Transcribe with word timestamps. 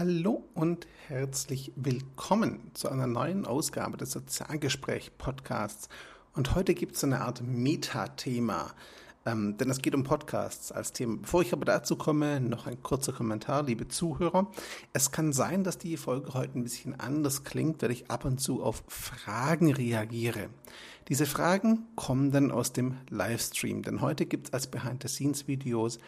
Hallo 0.00 0.48
und 0.54 0.86
herzlich 1.08 1.72
willkommen 1.76 2.70
zu 2.72 2.88
einer 2.88 3.06
neuen 3.06 3.44
Ausgabe 3.44 3.98
des 3.98 4.12
Sozialgespräch-Podcasts. 4.12 5.90
Und 6.32 6.54
heute 6.54 6.72
gibt 6.72 6.96
es 6.96 7.04
eine 7.04 7.20
Art 7.20 7.42
Metathema, 7.42 8.70
ähm, 9.26 9.58
denn 9.58 9.68
es 9.68 9.82
geht 9.82 9.94
um 9.94 10.02
Podcasts 10.02 10.72
als 10.72 10.94
Thema. 10.94 11.18
Bevor 11.20 11.42
ich 11.42 11.52
aber 11.52 11.66
dazu 11.66 11.96
komme, 11.96 12.40
noch 12.40 12.66
ein 12.66 12.82
kurzer 12.82 13.12
Kommentar, 13.12 13.64
liebe 13.64 13.88
Zuhörer. 13.88 14.50
Es 14.94 15.12
kann 15.12 15.34
sein, 15.34 15.64
dass 15.64 15.76
die 15.76 15.98
Folge 15.98 16.32
heute 16.32 16.58
ein 16.58 16.64
bisschen 16.64 16.98
anders 16.98 17.44
klingt, 17.44 17.82
weil 17.82 17.90
ich 17.90 18.10
ab 18.10 18.24
und 18.24 18.40
zu 18.40 18.62
auf 18.62 18.82
Fragen 18.88 19.70
reagiere. 19.70 20.48
Diese 21.08 21.26
Fragen 21.26 21.84
kommen 21.94 22.30
dann 22.32 22.52
aus 22.52 22.72
dem 22.72 22.96
Livestream, 23.10 23.82
denn 23.82 24.00
heute 24.00 24.24
gibt 24.24 24.46
es 24.46 24.54
als 24.54 24.66
Behind-the-Scenes-Videos 24.68 25.98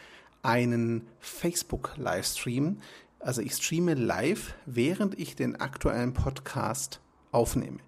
einen 0.43 1.07
Facebook-Livestream. 1.21 2.79
Also 3.25 3.41
ich 3.41 3.55
streame 3.55 3.95
live, 3.95 4.55
während 4.67 5.17
ich 5.17 5.37
den 5.37 5.55
aktuellen 5.55 6.13
Podcast 6.13 7.01
aufnehme. 7.31 7.79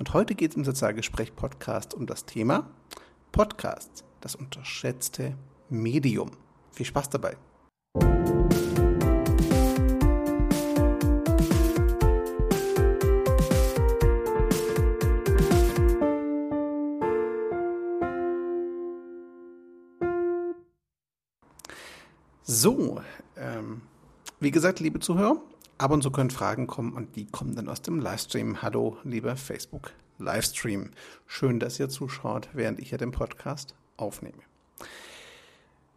Und 0.00 0.14
heute 0.14 0.34
geht 0.34 0.50
es 0.50 0.56
im 0.56 0.64
Sozialgespräch-Podcast 0.64 1.94
um 1.94 2.06
das 2.06 2.24
Thema 2.24 2.68
Podcasts, 3.30 4.02
das 4.20 4.34
unterschätzte 4.34 5.36
Medium. 5.68 6.32
Viel 6.72 6.86
Spaß 6.86 7.08
dabei. 7.10 7.36
So, 22.42 23.00
ähm, 23.36 23.82
wie 24.40 24.50
gesagt, 24.50 24.80
liebe 24.80 25.00
Zuhörer, 25.00 25.36
ab 25.76 25.90
und 25.90 26.02
zu 26.02 26.10
können 26.10 26.30
Fragen 26.30 26.66
kommen 26.66 26.94
und 26.94 27.14
die 27.14 27.26
kommen 27.26 27.54
dann 27.54 27.68
aus 27.68 27.82
dem 27.82 28.00
Livestream. 28.00 28.62
Hallo, 28.62 28.96
lieber 29.04 29.36
Facebook 29.36 29.92
Livestream. 30.18 30.92
Schön, 31.26 31.60
dass 31.60 31.78
ihr 31.78 31.90
zuschaut, 31.90 32.48
während 32.54 32.80
ich 32.80 32.88
hier 32.88 32.96
den 32.96 33.12
Podcast 33.12 33.74
aufnehme. 33.98 34.38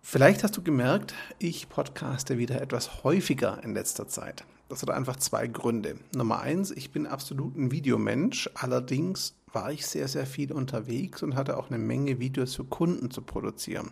Vielleicht 0.02 0.44
hast 0.44 0.58
du 0.58 0.62
gemerkt, 0.62 1.14
ich 1.40 1.70
podcaste 1.70 2.38
wieder 2.38 2.62
etwas 2.62 3.06
häufiger 3.06 3.64
in 3.64 3.74
letzter 3.74 4.10
Zeit. 4.10 4.44
Das 4.68 4.82
hat 4.82 4.90
einfach 4.90 5.16
zwei 5.16 5.48
Gründe. 5.48 5.96
Nummer 6.14 6.42
eins, 6.42 6.72
ich 6.72 6.92
bin 6.92 7.08
absolut 7.08 7.56
ein 7.56 7.72
Videomensch. 7.72 8.50
Allerdings 8.56 9.36
war 9.54 9.72
ich 9.72 9.88
sehr, 9.88 10.10
sehr 10.10 10.26
viel 10.26 10.52
unterwegs 10.52 11.24
und 11.24 11.36
hatte 11.36 11.56
auch 11.56 11.70
eine 11.70 11.78
Menge 11.78 12.20
Videos 12.20 12.56
für 12.56 12.66
Kunden 12.66 13.10
zu 13.10 13.22
produzieren. 13.22 13.92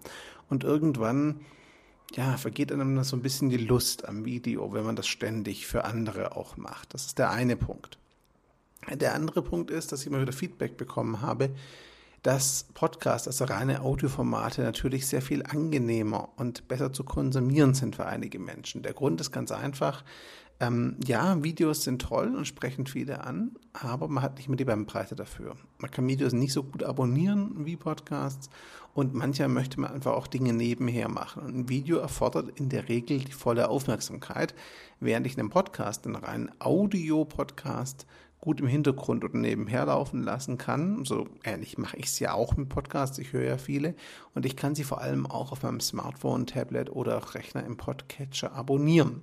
Und 0.50 0.66
irgendwann 0.66 1.40
ja, 2.16 2.38
vergeht 2.38 2.72
einem 2.72 3.04
so 3.04 3.16
ein 3.16 3.22
bisschen 3.22 3.50
die 3.50 3.58
Lust 3.58 4.08
am 4.08 4.26
Video, 4.26 4.74
wenn 4.74 4.84
man 4.84 4.96
das 4.96 5.08
ständig 5.08 5.68
für 5.68 5.86
andere 5.86 6.36
auch 6.36 6.58
macht. 6.58 6.94
Das 6.94 7.06
ist 7.06 7.20
der 7.20 7.32
eine 7.32 7.56
Punkt. 7.56 7.98
Der 8.90 9.14
andere 9.14 9.42
Punkt 9.42 9.72
ist, 9.72 9.92
dass 9.92 10.02
ich 10.02 10.08
immer 10.08 10.22
wieder 10.22 10.34
Feedback 10.34 10.76
bekommen 10.76 11.22
habe, 11.22 11.52
dass 12.24 12.66
Podcasts, 12.74 13.28
also 13.28 13.46
reine 13.46 13.82
Audioformate, 13.82 14.62
natürlich 14.62 15.08
sehr 15.08 15.22
viel 15.22 15.44
angenehmer 15.44 16.30
und 16.36 16.68
besser 16.68 16.94
zu 16.94 17.04
konsumieren 17.04 17.74
sind 17.74 17.96
für 17.96 18.06
einige 18.06 18.40
Menschen. 18.40 18.84
Der 18.84 18.94
Grund 18.94 19.22
ist 19.22 19.32
ganz 19.32 19.52
einfach. 19.52 20.04
Ähm, 20.62 20.96
ja, 21.04 21.44
Videos 21.44 21.82
sind 21.82 22.04
toll 22.04 22.36
und 22.36 22.46
sprechen 22.46 22.86
viele 22.86 23.24
an, 23.24 23.56
aber 23.74 24.08
man 24.08 24.24
hat 24.24 24.38
nicht 24.38 24.48
mehr 24.48 24.58
die 24.58 24.64
Bandbreite 24.64 25.16
dafür. 25.16 25.56
Man 25.80 25.90
kann 25.90 26.08
Videos 26.08 26.34
nicht 26.34 26.54
so 26.54 26.62
gut 26.62 26.84
abonnieren 26.84 27.66
wie 27.66 27.76
Podcasts 27.76 28.48
und 28.94 29.16
mancher 29.16 29.48
möchte 29.48 29.80
man 29.80 29.92
einfach 29.92 30.12
auch 30.12 30.28
Dinge 30.28 30.54
nebenher 30.54 31.10
machen. 31.10 31.42
Und 31.42 31.56
ein 31.56 31.70
Video 31.70 31.98
erfordert 31.98 32.60
in 32.60 32.70
der 32.70 32.90
Regel 32.90 33.18
die 33.22 33.32
volle 33.32 33.70
Aufmerksamkeit, 33.70 34.54
während 35.00 35.26
ich 35.26 35.40
einen 35.40 35.50
Podcast, 35.50 36.06
einen 36.06 36.16
reinen 36.16 36.52
Audio-Podcast, 36.60 38.06
gut 38.42 38.60
im 38.60 38.68
Hintergrund 38.68 39.24
oder 39.24 39.38
nebenher 39.38 39.86
laufen 39.86 40.24
lassen 40.24 40.58
kann. 40.58 41.06
So 41.06 41.28
ähnlich 41.44 41.78
mache 41.78 41.96
ich 41.98 42.08
es 42.08 42.20
ja 42.20 42.34
auch 42.34 42.58
mit 42.58 42.70
Podcasts. 42.70 43.20
Ich 43.20 43.34
höre 43.34 43.44
ja 43.44 43.58
viele 43.60 43.94
und 44.34 44.48
ich 44.48 44.56
kann 44.56 44.74
sie 44.74 44.84
vor 44.84 45.00
allem 45.00 45.28
auch 45.28 45.52
auf 45.52 45.62
meinem 45.62 45.80
Smartphone, 45.80 46.48
Tablet 46.48 46.90
oder 46.90 47.36
Rechner 47.36 47.64
im 47.64 47.78
Podcatcher 47.78 48.52
abonnieren. 48.54 49.22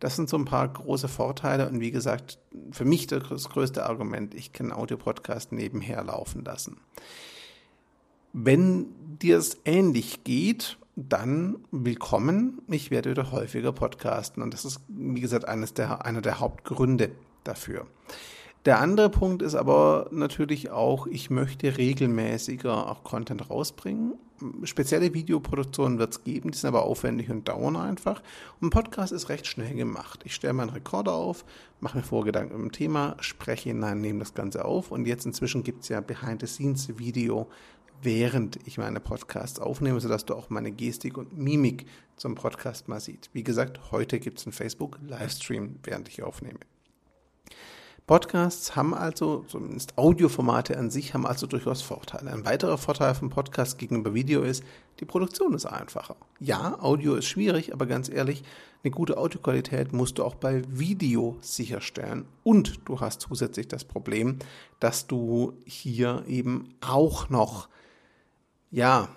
Das 0.00 0.16
sind 0.16 0.28
so 0.28 0.36
ein 0.36 0.44
paar 0.46 0.66
große 0.66 1.06
Vorteile 1.06 1.68
und 1.68 1.80
wie 1.80 1.92
gesagt, 1.92 2.40
für 2.72 2.84
mich 2.84 3.06
das 3.06 3.48
größte 3.48 3.86
Argument, 3.86 4.34
ich 4.34 4.52
kann 4.52 4.72
Audio-Podcast 4.72 5.52
nebenher 5.52 6.02
laufen 6.02 6.44
lassen. 6.44 6.78
Wenn 8.32 8.86
dir 9.20 9.38
es 9.38 9.58
ähnlich 9.64 10.24
geht, 10.24 10.76
dann 10.96 11.58
willkommen. 11.70 12.62
Ich 12.68 12.90
werde 12.90 13.10
wieder 13.10 13.30
häufiger 13.30 13.72
podcasten 13.72 14.42
und 14.42 14.52
das 14.52 14.64
ist, 14.64 14.80
wie 14.88 15.20
gesagt, 15.20 15.46
eines 15.46 15.72
der, 15.72 16.04
einer 16.04 16.20
der 16.20 16.40
Hauptgründe 16.40 17.12
dafür. 17.44 17.86
Der 18.66 18.80
andere 18.80 19.10
Punkt 19.10 19.42
ist 19.42 19.54
aber 19.54 20.08
natürlich 20.10 20.70
auch, 20.72 21.06
ich 21.06 21.30
möchte 21.30 21.78
regelmäßiger 21.78 22.90
auch 22.90 23.04
Content 23.04 23.48
rausbringen. 23.48 24.14
Spezielle 24.64 25.14
Videoproduktionen 25.14 26.00
wird 26.00 26.10
es 26.10 26.24
geben, 26.24 26.50
die 26.50 26.58
sind 26.58 26.66
aber 26.66 26.82
aufwendig 26.82 27.30
und 27.30 27.46
dauern 27.46 27.76
einfach. 27.76 28.24
Und 28.60 28.66
ein 28.66 28.70
Podcast 28.70 29.12
ist 29.12 29.28
recht 29.28 29.46
schnell 29.46 29.72
gemacht. 29.76 30.22
Ich 30.24 30.34
stelle 30.34 30.52
meinen 30.52 30.70
Rekorder 30.70 31.12
auf, 31.12 31.44
mache 31.78 31.98
mir 31.98 32.02
Vorgedanken 32.02 32.60
im 32.60 32.72
Thema, 32.72 33.16
spreche 33.20 33.68
hinein, 33.68 34.00
nehme 34.00 34.18
das 34.18 34.34
Ganze 34.34 34.64
auf 34.64 34.90
und 34.90 35.06
jetzt 35.06 35.26
inzwischen 35.26 35.62
gibt 35.62 35.84
es 35.84 35.88
ja 35.88 36.00
Behind-the-Scenes-Video, 36.00 37.48
während 38.02 38.58
ich 38.66 38.78
meine 38.78 38.98
Podcasts 38.98 39.60
aufnehme, 39.60 40.00
sodass 40.00 40.24
du 40.24 40.34
auch 40.34 40.50
meine 40.50 40.72
Gestik 40.72 41.18
und 41.18 41.38
Mimik 41.38 41.86
zum 42.16 42.34
Podcast 42.34 42.88
mal 42.88 42.98
siehst. 42.98 43.30
Wie 43.32 43.44
gesagt, 43.44 43.92
heute 43.92 44.18
gibt 44.18 44.40
es 44.40 44.46
einen 44.46 44.52
Facebook-Livestream, 44.52 45.76
während 45.84 46.08
ich 46.08 46.24
aufnehme. 46.24 46.58
Podcasts 48.06 48.76
haben 48.76 48.94
also, 48.94 49.44
zumindest 49.48 49.98
Audioformate 49.98 50.78
an 50.78 50.90
sich, 50.90 51.12
haben 51.12 51.26
also 51.26 51.48
durchaus 51.48 51.82
Vorteile. 51.82 52.30
Ein 52.30 52.44
weiterer 52.44 52.78
Vorteil 52.78 53.16
von 53.16 53.30
Podcast 53.30 53.78
gegenüber 53.78 54.14
Video 54.14 54.42
ist, 54.42 54.62
die 55.00 55.04
Produktion 55.04 55.54
ist 55.54 55.66
einfacher. 55.66 56.14
Ja, 56.38 56.80
Audio 56.80 57.16
ist 57.16 57.26
schwierig, 57.26 57.72
aber 57.72 57.86
ganz 57.86 58.08
ehrlich, 58.08 58.44
eine 58.84 58.92
gute 58.92 59.18
Audioqualität 59.18 59.92
musst 59.92 60.18
du 60.18 60.24
auch 60.24 60.36
bei 60.36 60.62
Video 60.68 61.36
sicherstellen. 61.40 62.26
Und 62.44 62.78
du 62.84 63.00
hast 63.00 63.22
zusätzlich 63.22 63.66
das 63.66 63.82
Problem, 63.82 64.38
dass 64.78 65.08
du 65.08 65.54
hier 65.64 66.22
eben 66.28 66.76
auch 66.80 67.28
noch, 67.28 67.68
ja, 68.70 69.08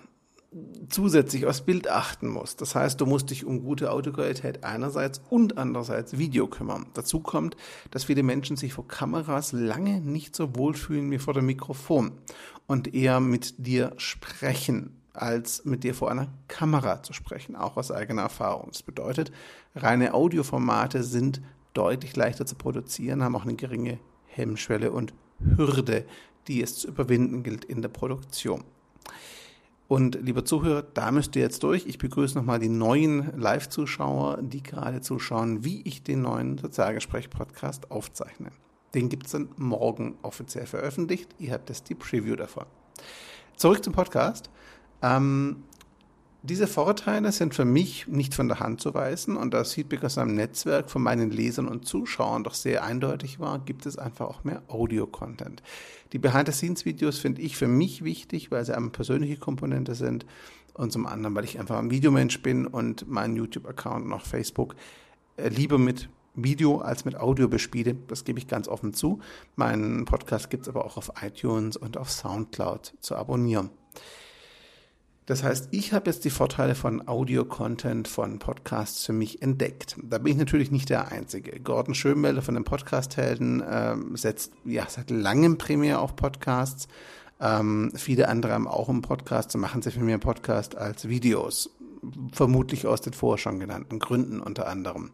zusätzlich 0.89 1.45
aufs 1.45 1.61
Bild 1.61 1.89
achten 1.89 2.27
musst. 2.27 2.61
Das 2.61 2.73
heißt, 2.73 2.99
du 2.99 3.05
musst 3.05 3.29
dich 3.29 3.45
um 3.45 3.63
gute 3.63 3.91
Audioqualität 3.91 4.63
einerseits 4.63 5.21
und 5.29 5.57
andererseits 5.57 6.17
Video 6.17 6.47
kümmern. 6.47 6.87
Dazu 6.93 7.19
kommt, 7.19 7.55
dass 7.91 8.05
viele 8.05 8.23
Menschen 8.23 8.57
sich 8.57 8.73
vor 8.73 8.87
Kameras 8.87 9.51
lange 9.51 10.01
nicht 10.01 10.35
so 10.35 10.55
wohlfühlen 10.55 11.11
wie 11.11 11.19
vor 11.19 11.33
dem 11.33 11.45
Mikrofon 11.45 12.13
und 12.65 12.93
eher 12.93 13.19
mit 13.19 13.55
dir 13.65 13.93
sprechen, 13.97 14.99
als 15.13 15.65
mit 15.65 15.83
dir 15.83 15.93
vor 15.93 16.09
einer 16.09 16.33
Kamera 16.47 17.03
zu 17.03 17.13
sprechen, 17.13 17.55
auch 17.55 17.77
aus 17.77 17.91
eigener 17.91 18.23
Erfahrung. 18.23 18.69
Das 18.71 18.81
bedeutet, 18.81 19.31
reine 19.75 20.13
Audioformate 20.13 21.03
sind 21.03 21.41
deutlich 21.73 22.15
leichter 22.15 22.45
zu 22.45 22.55
produzieren, 22.55 23.23
haben 23.23 23.35
auch 23.35 23.43
eine 23.43 23.55
geringe 23.55 23.99
Hemmschwelle 24.25 24.91
und 24.91 25.13
Hürde, 25.39 26.05
die 26.47 26.63
es 26.63 26.77
zu 26.77 26.87
überwinden 26.87 27.43
gilt 27.43 27.65
in 27.65 27.81
der 27.81 27.89
Produktion. 27.89 28.63
Und 29.89 30.19
lieber 30.21 30.45
Zuhörer, 30.45 30.83
da 30.83 31.11
müsst 31.11 31.35
ihr 31.35 31.41
jetzt 31.41 31.63
durch. 31.63 31.87
Ich 31.87 31.97
begrüße 31.97 32.37
nochmal 32.37 32.59
die 32.59 32.69
neuen 32.69 33.35
Live-Zuschauer, 33.35 34.37
die 34.43 34.61
gerade 34.61 35.01
zuschauen, 35.01 35.65
wie 35.65 35.81
ich 35.81 36.03
den 36.03 36.21
neuen 36.21 36.59
Sozialgespräch-Podcast 36.59 37.89
aufzeichne. 37.89 38.51
Den 38.93 39.09
gibt 39.09 39.25
es 39.25 39.31
dann 39.31 39.49
morgen 39.57 40.15
offiziell 40.21 40.67
veröffentlicht. 40.67 41.33
Ihr 41.39 41.53
habt 41.53 41.69
jetzt 41.69 41.89
die 41.89 41.95
Preview 41.95 42.35
davon. 42.35 42.65
Zurück 43.55 43.83
zum 43.83 43.93
Podcast. 43.93 44.51
Ähm, 45.01 45.63
diese 46.41 46.67
Vorteile 46.67 47.31
sind 47.33 47.53
für 47.53 47.65
mich 47.65 48.07
nicht 48.07 48.33
von 48.33 48.47
der 48.47 48.61
Hand 48.61 48.79
zu 48.79 48.93
weisen 48.93 49.35
und 49.35 49.53
das 49.53 49.73
Feedback 49.73 50.05
aus 50.05 50.17
einem 50.17 50.35
Netzwerk 50.35 50.89
von 50.89 51.03
meinen 51.03 51.31
Lesern 51.31 51.67
und 51.67 51.85
Zuschauern 51.85 52.45
doch 52.45 52.53
sehr 52.53 52.83
eindeutig 52.83 53.39
war, 53.39 53.59
gibt 53.59 53.85
es 53.85 53.97
einfach 53.97 54.27
auch 54.27 54.43
mehr 54.45 54.63
Audio-Content. 54.69 55.61
Die 56.13 56.17
Behind-the-Scenes-Videos 56.17 57.19
finde 57.19 57.41
ich 57.41 57.57
für 57.57 57.67
mich 57.67 58.03
wichtig, 58.03 58.51
weil 58.51 58.63
sie 58.63 58.75
eine 58.75 58.89
persönliche 58.89 59.37
Komponente 59.37 59.95
sind 59.95 60.25
und 60.73 60.93
zum 60.93 61.05
anderen, 61.07 61.35
weil 61.35 61.43
ich 61.43 61.59
einfach 61.59 61.77
ein 61.77 61.91
Videomensch 61.91 62.41
bin 62.41 62.65
und 62.65 63.09
meinen 63.09 63.35
YouTube-Account 63.35 64.05
und 64.05 64.13
auch 64.13 64.25
Facebook 64.25 64.75
äh, 65.35 65.49
lieber 65.49 65.77
mit 65.77 66.09
Video 66.35 66.79
als 66.79 67.03
mit 67.03 67.17
Audio 67.17 67.49
bespiele. 67.49 67.95
Das 68.07 68.23
gebe 68.23 68.39
ich 68.39 68.47
ganz 68.47 68.69
offen 68.69 68.93
zu. 68.93 69.19
Meinen 69.57 70.05
Podcast 70.05 70.49
gibt 70.49 70.63
es 70.63 70.69
aber 70.69 70.85
auch 70.85 70.95
auf 70.95 71.11
iTunes 71.21 71.75
und 71.75 71.97
auf 71.97 72.09
Soundcloud 72.09 72.93
zu 73.01 73.15
abonnieren. 73.17 73.71
Das 75.29 75.43
heißt, 75.43 75.67
ich 75.69 75.93
habe 75.93 76.09
jetzt 76.09 76.25
die 76.25 76.31
Vorteile 76.31 76.73
von 76.73 77.07
Audio-Content 77.07 78.07
von 78.07 78.39
Podcasts 78.39 79.05
für 79.05 79.13
mich 79.13 79.43
entdeckt. 79.43 79.95
Da 80.01 80.17
bin 80.17 80.31
ich 80.31 80.39
natürlich 80.39 80.71
nicht 80.71 80.89
der 80.89 81.11
Einzige. 81.11 81.59
Gordon 81.59 81.93
Schönmelder 81.93 82.41
von 82.41 82.55
den 82.55 82.63
Podcast-Helden 82.63 83.63
ähm, 83.69 84.17
setzt 84.17 84.53
ja 84.65 84.87
seit 84.89 85.11
langem 85.11 85.59
primär 85.59 86.01
auf 86.01 86.15
Podcasts. 86.15 86.87
Ähm, 87.39 87.91
viele 87.93 88.27
andere 88.27 88.53
haben 88.53 88.67
auch 88.67 88.89
einen 88.89 89.03
Podcast 89.03 89.53
und 89.53 89.61
machen 89.61 89.83
sie 89.83 89.91
für 89.91 89.99
mehr 89.99 90.17
Podcast 90.17 90.75
als 90.75 91.07
Videos. 91.07 91.69
Vermutlich 92.33 92.87
aus 92.87 93.01
den 93.01 93.13
vorher 93.13 93.37
schon 93.37 93.59
genannten 93.59 93.99
Gründen 93.99 94.39
unter 94.39 94.67
anderem. 94.67 95.11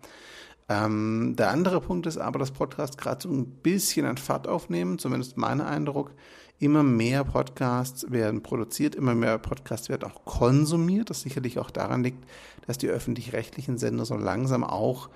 Ähm, 0.70 1.36
der 1.38 1.52
andere 1.52 1.82
Punkt 1.82 2.08
ist 2.08 2.20
aber, 2.20 2.40
dass 2.40 2.52
Podcasts 2.52 2.96
gerade 2.96 3.22
so 3.22 3.30
ein 3.30 3.48
bisschen 3.48 4.06
an 4.06 4.16
Fahrt 4.16 4.48
aufnehmen, 4.48 4.98
zumindest 4.98 5.36
mein 5.36 5.60
Eindruck. 5.60 6.12
Immer 6.60 6.84
mehr 6.84 7.24
Podcasts 7.26 8.10
werden 8.12 8.42
produziert, 8.42 8.96
immer 8.96 9.14
mehr 9.14 9.38
Podcasts 9.38 9.90
werden 9.90 10.10
auch 10.10 10.24
konsumiert, 10.24 11.10
das 11.10 11.22
sicherlich 11.22 11.60
auch 11.60 11.70
daran 11.70 12.04
liegt, 12.04 12.24
dass 12.66 12.78
die 12.78 12.88
öffentlich-rechtlichen 12.88 13.78
Sender 13.78 14.06
so 14.06 14.16
langsam 14.16 14.64
auch, 14.64 15.10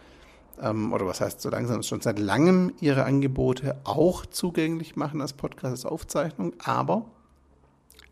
ähm, 0.61 0.91
oder 0.91 1.05
was 1.05 1.21
heißt 1.21 1.39
so 1.39 1.49
langsam, 1.49 1.81
schon 1.83 2.01
seit 2.01 2.19
langem 2.19 2.73
ihre 2.81 3.05
Angebote 3.05 3.77
auch 3.85 4.25
zugänglich 4.25 4.97
machen 4.97 5.21
als 5.21 5.33
Podcast, 5.33 5.71
als 5.71 5.85
Aufzeichnung, 5.85 6.53
aber 6.59 7.05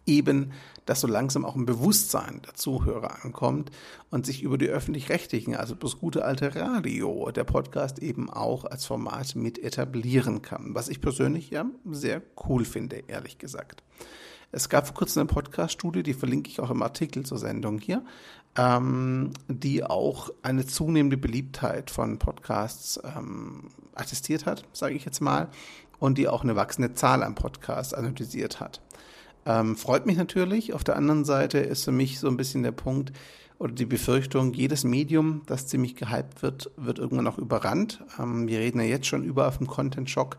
eben, 0.08 0.52
dass 0.86 1.02
so 1.02 1.08
langsam 1.08 1.46
auch 1.46 1.56
ein 1.56 1.66
Bewusstsein 1.66 2.42
der 2.46 2.56
Zuhörer 2.56 3.24
ankommt 3.24 3.72
und 4.10 4.26
sich 4.26 4.42
über 4.42 4.58
die 4.58 4.70
öffentlich-rechtlichen, 4.70 5.56
also 5.56 5.76
das 5.76 5.98
gute 5.98 6.24
alte 6.26 6.56
Radio, 6.56 7.30
der 7.32 7.44
Podcast 7.44 8.00
eben 8.00 8.30
auch 8.30 8.66
als 8.66 8.86
Format 8.86 9.36
mit 9.36 9.60
etablieren 9.60 10.42
kann. 10.42 10.74
Was 10.74 10.90
ich 10.90 11.02
persönlich 11.02 11.50
ja 11.50 11.66
sehr 11.86 12.22
cool 12.48 12.66
finde, 12.66 13.04
ehrlich 13.08 13.38
gesagt. 13.38 13.84
Es 14.52 14.70
gab 14.70 14.88
vor 14.88 14.96
kurzem 14.96 15.22
eine 15.22 15.28
Podcast-Studie, 15.28 16.04
die 16.04 16.14
verlinke 16.14 16.50
ich 16.50 16.62
auch 16.62 16.72
im 16.72 16.82
Artikel 16.82 17.26
zur 17.26 17.38
Sendung 17.38 17.80
hier, 17.80 18.06
ähm, 18.58 19.32
die 19.50 19.84
auch 19.84 20.30
eine 20.42 20.66
zunehmende 20.66 21.18
Beliebtheit 21.18 21.92
von 21.92 22.18
Podcasts 22.18 22.98
ähm, 23.04 23.70
attestiert 23.94 24.46
hat, 24.46 24.64
sage 24.72 24.96
ich 24.96 25.04
jetzt 25.04 25.20
mal, 25.20 25.50
und 26.00 26.18
die 26.18 26.30
auch 26.30 26.44
eine 26.44 26.56
wachsende 26.56 26.94
Zahl 26.94 27.24
an 27.24 27.36
Podcasts 27.36 27.94
analysiert 27.94 28.62
hat. 28.62 28.82
Ähm, 29.48 29.78
freut 29.78 30.06
mich 30.06 30.18
natürlich. 30.18 30.74
Auf 30.74 30.84
der 30.84 30.98
anderen 30.98 31.24
Seite 31.24 31.60
ist 31.60 31.86
für 31.86 31.94
mich 31.94 32.20
so 32.20 32.28
ein 32.28 32.36
bisschen 32.36 32.64
der 32.64 32.74
Punkt 32.74 33.14
oder 33.60 33.72
die 33.72 33.86
Befürchtung, 33.86 34.54
jedes 34.54 34.84
Medium, 34.84 35.42
das 35.46 35.68
ziemlich 35.68 35.96
gehypt 35.96 36.44
wird, 36.44 36.70
wird 36.76 37.00
irgendwann 37.00 37.28
auch 37.28 37.38
überrannt. 37.38 38.04
Ähm, 38.20 38.48
wir 38.50 38.60
reden 38.60 38.82
ja 38.82 38.86
jetzt 38.86 39.08
schon 39.08 39.24
über 39.24 39.48
auf 39.48 39.58
dem 39.58 39.68
Content-Shock. 39.68 40.38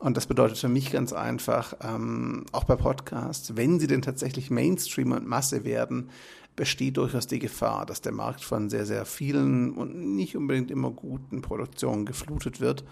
Und 0.00 0.16
das 0.16 0.26
bedeutet 0.26 0.56
für 0.56 0.68
mich 0.68 0.90
ganz 0.90 1.12
einfach, 1.12 1.74
ähm, 1.82 2.46
auch 2.52 2.64
bei 2.64 2.76
Podcasts, 2.76 3.54
wenn 3.56 3.78
sie 3.80 3.86
denn 3.86 4.00
tatsächlich 4.00 4.50
Mainstream 4.50 5.12
und 5.12 5.26
Masse 5.26 5.64
werden, 5.64 6.08
besteht 6.56 6.96
durchaus 6.96 7.26
die 7.26 7.40
Gefahr, 7.40 7.84
dass 7.84 8.00
der 8.00 8.12
Markt 8.12 8.42
von 8.42 8.70
sehr, 8.70 8.86
sehr 8.86 9.04
vielen 9.04 9.72
und 9.74 10.14
nicht 10.16 10.36
unbedingt 10.36 10.70
immer 10.70 10.90
guten 10.90 11.42
Produktionen 11.42 12.06
geflutet 12.06 12.60
wird 12.60 12.84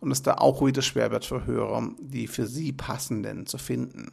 und 0.00 0.10
es 0.10 0.22
da 0.22 0.34
auch 0.34 0.64
wieder 0.64 0.82
schwer 0.82 1.10
wird 1.10 1.24
für 1.24 1.46
Hörer, 1.46 1.90
die 2.00 2.26
für 2.26 2.46
sie 2.46 2.72
passenden 2.72 3.46
zu 3.46 3.58
finden 3.58 4.12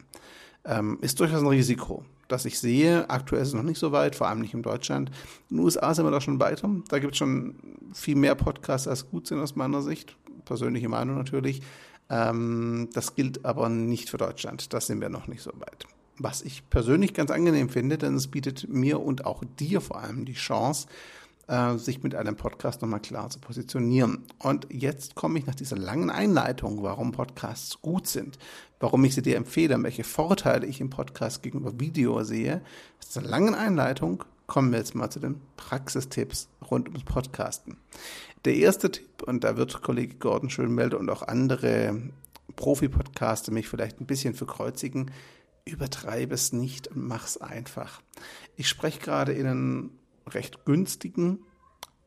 ähm, 0.64 0.98
ist 1.00 1.18
durchaus 1.20 1.40
ein 1.40 1.46
Risiko, 1.46 2.04
das 2.28 2.44
ich 2.44 2.58
sehe. 2.58 3.08
Aktuell 3.08 3.42
ist 3.42 3.48
es 3.48 3.54
noch 3.54 3.62
nicht 3.62 3.78
so 3.78 3.92
weit, 3.92 4.14
vor 4.14 4.28
allem 4.28 4.40
nicht 4.40 4.54
in 4.54 4.62
Deutschland. 4.62 5.10
In 5.48 5.56
den 5.56 5.64
USA 5.64 5.94
sind 5.94 6.04
wir 6.04 6.10
da 6.10 6.20
schon 6.20 6.40
weiter. 6.40 6.68
Da 6.88 6.98
gibt 6.98 7.12
es 7.12 7.18
schon 7.18 7.54
viel 7.92 8.16
mehr 8.16 8.34
Podcasts, 8.34 8.88
als 8.88 9.10
gut 9.10 9.26
sind 9.26 9.40
aus 9.40 9.56
meiner 9.56 9.82
Sicht. 9.82 10.16
Persönliche 10.44 10.88
Meinung 10.88 11.16
natürlich. 11.16 11.62
Ähm, 12.08 12.88
das 12.92 13.14
gilt 13.14 13.44
aber 13.44 13.68
nicht 13.68 14.10
für 14.10 14.18
Deutschland. 14.18 14.72
Da 14.72 14.80
sind 14.80 15.00
wir 15.00 15.08
noch 15.08 15.28
nicht 15.28 15.42
so 15.42 15.52
weit. 15.54 15.86
Was 16.18 16.42
ich 16.42 16.68
persönlich 16.68 17.14
ganz 17.14 17.30
angenehm 17.30 17.70
finde, 17.70 17.96
denn 17.96 18.14
es 18.14 18.28
bietet 18.28 18.68
mir 18.68 19.00
und 19.00 19.24
auch 19.24 19.42
dir 19.58 19.80
vor 19.80 20.00
allem 20.00 20.26
die 20.26 20.34
Chance, 20.34 20.86
äh, 21.50 21.76
sich 21.78 22.02
mit 22.02 22.14
einem 22.14 22.36
Podcast 22.36 22.80
nochmal 22.80 23.00
klar 23.00 23.28
zu 23.28 23.40
positionieren. 23.40 24.24
Und 24.38 24.68
jetzt 24.70 25.16
komme 25.16 25.38
ich 25.38 25.46
nach 25.46 25.56
dieser 25.56 25.76
langen 25.76 26.08
Einleitung, 26.08 26.82
warum 26.82 27.10
Podcasts 27.10 27.82
gut 27.82 28.06
sind, 28.06 28.38
warum 28.78 29.04
ich 29.04 29.14
sie 29.14 29.22
dir 29.22 29.36
empfehle, 29.36 29.82
welche 29.82 30.04
Vorteile 30.04 30.66
ich 30.66 30.80
im 30.80 30.90
Podcast 30.90 31.42
gegenüber 31.42 31.78
Video 31.80 32.22
sehe. 32.22 32.62
Nach 33.00 33.08
dieser 33.08 33.22
langen 33.22 33.54
Einleitung 33.54 34.24
kommen 34.46 34.70
wir 34.70 34.78
jetzt 34.78 34.94
mal 34.94 35.10
zu 35.10 35.18
den 35.18 35.40
Praxistipps 35.56 36.48
rund 36.70 36.88
ums 36.88 37.04
Podcasten. 37.04 37.76
Der 38.44 38.54
erste 38.54 38.90
Tipp, 38.90 39.22
und 39.24 39.44
da 39.44 39.56
wird 39.56 39.82
Kollege 39.82 40.16
Gordon 40.16 40.50
Schönmelde 40.50 40.98
und 40.98 41.10
auch 41.10 41.22
andere 41.22 42.00
Profi-Podcaster 42.56 43.52
mich 43.52 43.68
vielleicht 43.68 44.00
ein 44.00 44.06
bisschen 44.06 44.34
verkreuzigen, 44.34 45.10
übertreibe 45.64 46.34
es 46.34 46.52
nicht 46.52 46.88
und 46.88 47.06
mach's 47.06 47.36
einfach. 47.36 48.02
Ich 48.56 48.68
spreche 48.68 49.00
gerade 49.00 49.32
in 49.32 49.46
einem 49.46 49.90
recht 50.34 50.64
günstigen, 50.64 51.40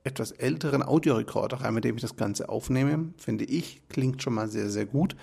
etwas 0.04 0.32
älteren 0.32 0.84
Audiorekorder 0.84 1.62
rein, 1.62 1.74
mit 1.74 1.86
dem 1.86 1.96
ich 1.96 2.02
das 2.02 2.18
Ganze 2.18 2.50
aufnehme, 2.50 3.14
finde 3.18 3.46
ich, 3.46 3.82
klingt 3.88 4.22
schon 4.22 4.34
mal 4.34 4.50
sehr, 4.50 4.70
sehr 4.70 4.86
gut. 4.86 5.16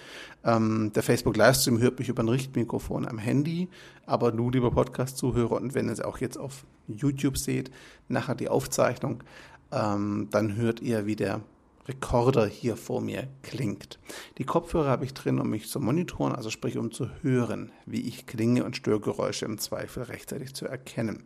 Ähm, 0.43 0.93
der 0.95 1.03
Facebook 1.03 1.37
Livestream 1.37 1.79
hört 1.81 1.99
mich 1.99 2.09
über 2.09 2.23
ein 2.23 2.29
Richtmikrofon 2.29 3.07
am 3.07 3.19
Handy, 3.19 3.69
aber 4.07 4.33
nur 4.33 4.53
lieber 4.53 4.71
Podcast-Zuhörer 4.71 5.57
und 5.57 5.75
wenn 5.75 5.87
ihr 5.87 5.93
es 5.93 6.01
auch 6.01 6.19
jetzt 6.19 6.39
auf 6.39 6.65
YouTube 6.89 7.37
seht, 7.37 7.71
nachher 8.09 8.35
die 8.35 8.49
Aufzeichnung, 8.49 9.23
ähm, 9.71 10.29
dann 10.31 10.57
hört 10.57 10.81
ihr, 10.81 11.07
wie 11.07 11.17
der 11.17 11.43
Rekorder 11.87 12.47
hier 12.47 12.77
vor 12.77 13.01
mir 13.01 13.27
klingt. 13.43 13.99
Die 14.39 14.45
Kopfhörer 14.45 14.89
habe 14.89 15.05
ich 15.05 15.15
drin, 15.15 15.41
um 15.41 15.51
mich 15.51 15.69
zu 15.69 15.81
monitoren, 15.81 16.35
also 16.35 16.49
sprich 16.49 16.79
um 16.79 16.93
zu 16.93 17.09
hören, 17.23 17.73
wie 17.85 18.03
ich 18.03 18.27
klinge 18.27 18.65
und 18.65 18.77
Störgeräusche 18.77 19.45
im 19.45 19.59
Zweifel 19.59 20.05
rechtzeitig 20.05 20.55
zu 20.55 20.67
erkennen. 20.67 21.25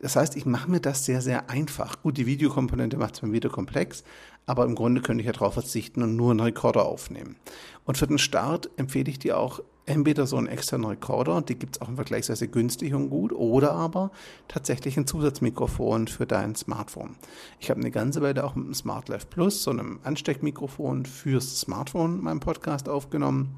Das 0.00 0.16
heißt, 0.16 0.36
ich 0.36 0.46
mache 0.46 0.70
mir 0.70 0.80
das 0.80 1.04
sehr, 1.04 1.20
sehr 1.20 1.48
einfach. 1.48 2.02
Gut, 2.02 2.16
die 2.16 2.26
Videokomponente 2.26 2.96
macht 2.96 3.14
es 3.14 3.22
mir 3.22 3.32
wieder 3.32 3.50
komplex, 3.50 4.02
aber 4.46 4.64
im 4.64 4.74
Grunde 4.74 5.00
könnte 5.00 5.22
ich 5.22 5.26
ja 5.26 5.32
darauf 5.32 5.54
verzichten 5.54 6.02
und 6.02 6.16
nur 6.16 6.32
einen 6.32 6.40
Rekorder 6.40 6.86
aufnehmen. 6.86 7.36
Und 7.84 7.98
für 7.98 8.06
den 8.06 8.18
Start 8.18 8.68
empfehle 8.76 9.10
ich 9.10 9.20
dir 9.20 9.38
auch 9.38 9.60
entweder 9.86 10.26
so 10.26 10.36
einen 10.36 10.46
externen 10.46 10.86
Rekorder, 10.86 11.42
die 11.42 11.56
gibt 11.56 11.76
es 11.76 11.82
auch 11.82 11.92
vergleichsweise 11.94 12.48
günstig 12.48 12.94
und 12.94 13.10
gut, 13.10 13.32
oder 13.32 13.72
aber 13.72 14.10
tatsächlich 14.48 14.96
ein 14.96 15.06
Zusatzmikrofon 15.06 16.08
für 16.08 16.26
dein 16.26 16.54
Smartphone. 16.54 17.16
Ich 17.58 17.70
habe 17.70 17.80
eine 17.80 17.90
ganze 17.90 18.22
Weile 18.22 18.44
auch 18.44 18.54
mit 18.54 18.66
dem 18.66 18.74
Smart 18.74 19.08
Life 19.08 19.26
Plus, 19.28 19.62
so 19.62 19.70
einem 19.70 19.98
Ansteckmikrofon 20.04 21.06
fürs 21.06 21.60
Smartphone, 21.60 22.20
meinen 22.22 22.40
Podcast 22.40 22.88
aufgenommen 22.88 23.56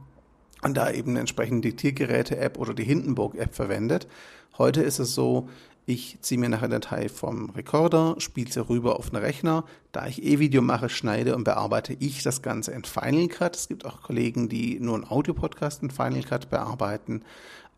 und 0.62 0.76
da 0.76 0.90
eben 0.90 1.16
entsprechend 1.16 1.64
Diktiergeräte-App 1.64 2.58
oder 2.58 2.72
die 2.72 2.84
Hindenburg-App 2.84 3.54
verwendet. 3.54 4.08
Heute 4.56 4.82
ist 4.82 4.98
es 4.98 5.14
so, 5.14 5.48
ich 5.86 6.18
ziehe 6.22 6.40
mir 6.40 6.48
nachher 6.48 6.64
eine 6.64 6.80
Datei 6.80 7.08
vom 7.08 7.50
Recorder, 7.50 8.14
spiele 8.18 8.50
sie 8.50 8.66
rüber 8.66 8.98
auf 8.98 9.10
den 9.10 9.18
Rechner. 9.18 9.64
Da 9.92 10.06
ich 10.06 10.22
E-Video 10.22 10.62
mache, 10.62 10.88
schneide 10.88 11.36
und 11.36 11.44
bearbeite 11.44 11.94
ich 11.98 12.22
das 12.22 12.40
Ganze 12.40 12.72
in 12.72 12.84
Final 12.84 13.28
Cut. 13.28 13.54
Es 13.54 13.68
gibt 13.68 13.84
auch 13.84 14.02
Kollegen, 14.02 14.48
die 14.48 14.80
nur 14.80 14.94
einen 14.94 15.04
Audio-Podcast 15.04 15.82
in 15.82 15.90
Final 15.90 16.22
Cut 16.22 16.48
bearbeiten. 16.48 17.22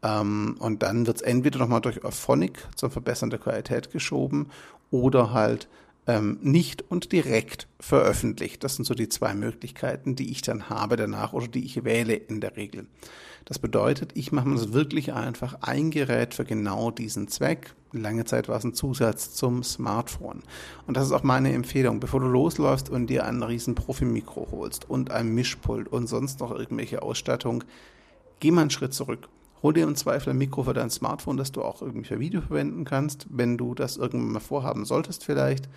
Ähm, 0.03 0.57
und 0.61 0.83
dann 0.85 1.07
wird 1.07 1.17
es 1.17 1.23
entweder 1.23 1.59
nochmal 1.59 1.81
durch 1.81 2.05
Auphonic 2.05 2.69
zum 2.77 2.93
Verbessern 2.93 3.31
der 3.31 3.41
Qualität 3.41 3.91
geschoben 3.91 4.51
oder 4.93 5.33
halt 5.33 5.69
ähm, 6.07 6.39
nicht 6.43 6.85
und 6.89 7.11
direkt 7.11 7.67
veröffentlicht. 7.81 8.63
Das 8.63 8.77
sind 8.77 8.85
so 8.85 8.95
die 8.95 9.09
zwei 9.09 9.35
Möglichkeiten, 9.35 10.15
die 10.15 10.31
ich 10.31 10.43
dann 10.43 10.71
habe 10.71 10.95
danach 10.95 11.33
oder 11.33 11.49
die 11.49 11.65
ich 11.65 11.85
wähle 11.85 12.15
in 12.15 12.41
der 12.41 12.57
Regel. 12.57 12.87
Das 13.47 13.61
bedeutet, 13.61 14.11
ich 14.15 14.33
mache 14.33 14.49
mir 14.49 14.57
das 14.57 14.73
wirklich 14.73 15.13
einfach 15.13 15.59
ein 15.61 15.93
Gerät 15.93 16.35
für 16.35 16.45
genau 16.45 16.91
diesen 16.91 17.29
Zweck. 17.29 17.75
Lange 17.93 18.25
Zeit 18.25 18.49
war 18.49 18.57
es 18.57 18.65
ein 18.65 18.75
Zusatz 18.75 19.35
zum 19.35 19.63
Smartphone. 19.63 20.43
Und 20.89 20.97
das 20.97 21.07
ist 21.07 21.13
auch 21.13 21.23
meine 21.23 21.53
Empfehlung. 21.53 22.01
Bevor 22.01 22.19
du 22.19 22.27
losläufst 22.27 22.91
und 22.91 23.07
dir 23.07 23.25
ein 23.25 23.41
riesen 23.45 23.77
Profi-Mikro 23.77 24.49
holst 24.51 24.91
und 24.91 25.13
ein 25.13 25.29
Mischpult 25.29 25.87
und 25.87 26.09
sonst 26.09 26.41
noch 26.41 26.51
irgendwelche 26.51 27.03
Ausstattung, 27.03 27.63
geh 28.41 28.51
mal 28.51 28.63
einen 28.63 28.71
Schritt 28.71 28.95
zurück. 28.95 29.29
Hol 29.63 29.73
dir 29.73 29.85
im 29.85 29.95
Zweifel 29.95 30.31
ein 30.31 30.39
Mikro 30.39 30.65
für 30.65 30.75
dein 30.75 30.91
Smartphone, 30.91 31.37
das 31.37 31.53
du 31.53 31.63
auch 31.63 31.83
irgendwie 31.83 32.09
für 32.09 32.19
Video 32.19 32.41
verwenden 32.41 32.85
kannst, 32.85 33.29
wenn 33.31 33.57
du 33.57 33.77
das 33.77 33.97
irgendwann 33.97 34.33
mal 34.33 34.41
vorhaben 34.41 34.85
solltest 34.85 35.25
vielleicht. 35.25 35.69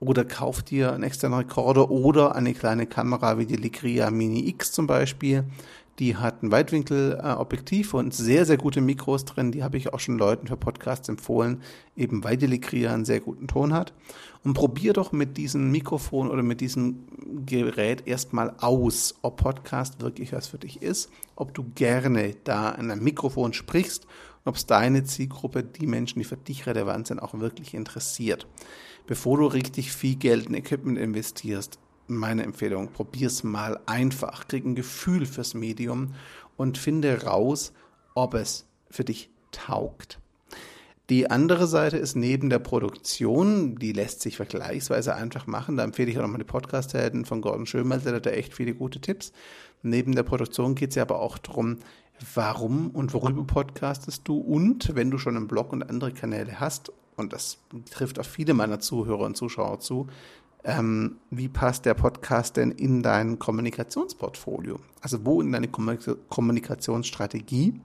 Oder 0.00 0.26
kauf 0.26 0.62
dir 0.62 0.92
einen 0.92 1.02
externen 1.02 1.38
Rekorder 1.38 1.90
oder 1.90 2.34
eine 2.34 2.52
kleine 2.52 2.86
Kamera 2.86 3.38
wie 3.38 3.46
die 3.46 3.56
Ligria 3.56 4.10
Mini 4.10 4.46
X 4.50 4.72
zum 4.72 4.86
Beispiel. 4.86 5.44
Die 5.98 6.16
hat 6.16 6.42
ein 6.42 6.50
Weitwinkelobjektiv 6.50 7.94
und 7.94 8.12
sehr, 8.12 8.44
sehr 8.44 8.58
gute 8.58 8.82
Mikros 8.82 9.24
drin. 9.24 9.50
Die 9.50 9.64
habe 9.64 9.78
ich 9.78 9.94
auch 9.94 10.00
schon 10.00 10.18
Leuten 10.18 10.46
für 10.46 10.56
Podcasts 10.58 11.08
empfohlen, 11.08 11.62
eben 11.96 12.22
weil 12.22 12.36
die 12.36 12.46
Ligria 12.46 12.92
einen 12.92 13.06
sehr 13.06 13.20
guten 13.20 13.48
Ton 13.48 13.72
hat. 13.72 13.94
Und 14.44 14.52
probier 14.52 14.92
doch 14.92 15.12
mit 15.12 15.38
diesem 15.38 15.70
Mikrofon 15.70 16.30
oder 16.30 16.42
mit 16.42 16.60
diesem 16.60 17.06
Gerät 17.46 18.06
erstmal 18.06 18.54
aus, 18.58 19.14
ob 19.22 19.38
Podcast 19.38 20.02
wirklich 20.02 20.34
was 20.34 20.48
für 20.48 20.58
dich 20.58 20.82
ist, 20.82 21.10
ob 21.34 21.54
du 21.54 21.64
gerne 21.74 22.34
da 22.44 22.72
in 22.72 22.90
einem 22.90 23.02
Mikrofon 23.02 23.54
sprichst 23.54 24.04
und 24.04 24.50
ob 24.50 24.56
es 24.56 24.66
deine 24.66 25.04
Zielgruppe, 25.04 25.62
die 25.62 25.86
Menschen, 25.86 26.18
die 26.18 26.26
für 26.26 26.36
dich 26.36 26.66
relevant 26.66 27.06
sind, 27.06 27.20
auch 27.20 27.32
wirklich 27.40 27.72
interessiert. 27.72 28.46
Bevor 29.06 29.38
du 29.38 29.46
richtig 29.46 29.92
viel 29.92 30.16
Geld 30.16 30.46
in 30.46 30.54
Equipment 30.54 30.98
investierst, 30.98 31.78
meine 32.08 32.42
Empfehlung, 32.42 32.92
probier's 32.92 33.42
mal 33.44 33.80
einfach, 33.86 34.48
krieg 34.48 34.64
ein 34.64 34.74
Gefühl 34.74 35.26
fürs 35.26 35.54
Medium 35.54 36.14
und 36.56 36.78
finde 36.78 37.24
raus, 37.24 37.72
ob 38.14 38.34
es 38.34 38.66
für 38.90 39.04
dich 39.04 39.30
taugt. 39.52 40.18
Die 41.08 41.30
andere 41.30 41.68
Seite 41.68 41.98
ist 41.98 42.16
neben 42.16 42.50
der 42.50 42.58
Produktion, 42.58 43.76
die 43.76 43.92
lässt 43.92 44.22
sich 44.22 44.36
vergleichsweise 44.36 45.14
einfach 45.14 45.46
machen. 45.46 45.76
Da 45.76 45.84
empfehle 45.84 46.10
ich 46.10 46.18
auch 46.18 46.22
nochmal 46.22 46.38
die 46.38 46.44
Podcast-Helden 46.44 47.24
von 47.24 47.42
Gordon 47.42 47.66
Schönwald, 47.66 48.04
der 48.04 48.14
hat 48.14 48.26
da 48.26 48.30
echt 48.30 48.54
viele 48.54 48.74
gute 48.74 49.00
Tipps. 49.00 49.32
Neben 49.82 50.16
der 50.16 50.24
Produktion 50.24 50.74
geht 50.74 50.90
es 50.90 50.96
ja 50.96 51.02
aber 51.02 51.20
auch 51.20 51.38
darum, 51.38 51.78
warum 52.34 52.90
und 52.90 53.14
worüber 53.14 53.44
podcastest 53.44 54.26
du 54.26 54.38
und 54.38 54.96
wenn 54.96 55.12
du 55.12 55.18
schon 55.18 55.36
einen 55.36 55.46
Blog 55.46 55.72
und 55.72 55.88
andere 55.88 56.10
Kanäle 56.10 56.58
hast, 56.58 56.90
und 57.14 57.32
das 57.32 57.58
trifft 57.90 58.18
auf 58.18 58.26
viele 58.26 58.52
meiner 58.52 58.80
Zuhörer 58.80 59.24
und 59.26 59.36
Zuschauer 59.36 59.78
zu, 59.78 60.08
Ähm, 60.68 61.18
wie 61.30 61.48
passt 61.48 61.86
der 61.86 61.94
Podcast 61.94 62.56
denn 62.56 62.72
in 62.72 63.00
dein 63.00 63.38
Kommunikationsportfolio? 63.38 64.80
Also 65.00 65.24
wo 65.24 65.40
in 65.40 65.52
deine 65.52 65.68
Kommunikationsstrategie 65.68 67.80